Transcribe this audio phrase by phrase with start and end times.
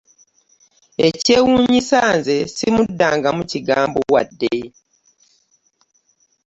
[1.09, 4.57] Ekyewuunyisa nze ssimuddangamu kigambo wadde.